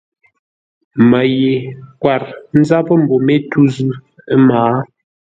[1.09, 1.53] Mə́ ye
[2.01, 2.21] kwâr
[2.59, 3.91] ńzápə́ mbô mé tû zʉ́,
[4.33, 4.75] ə́ mǎa.